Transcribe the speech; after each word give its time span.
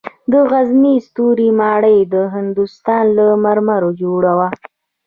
د 0.31 0.33
غزني 0.51 0.95
ستوري 1.07 1.49
ماڼۍ 1.59 1.99
د 2.13 2.15
هندوستان 2.35 3.03
له 3.17 3.25
مرمرو 3.43 3.89
جوړه 4.01 4.31
وه 4.39 4.49